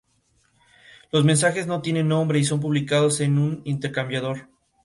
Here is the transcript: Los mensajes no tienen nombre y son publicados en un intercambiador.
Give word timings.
Los 1.11 1.25
mensajes 1.25 1.67
no 1.67 1.83
tienen 1.83 2.07
nombre 2.07 2.39
y 2.39 2.43
son 2.43 2.59
publicados 2.59 3.21
en 3.21 3.37
un 3.37 3.61
intercambiador. 3.65 4.49